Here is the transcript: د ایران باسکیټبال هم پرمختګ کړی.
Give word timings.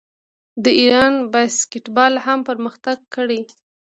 د 0.63 0.65
ایران 0.81 1.13
باسکیټبال 1.33 2.13
هم 2.25 2.39
پرمختګ 2.49 2.97
کړی. 3.15 3.41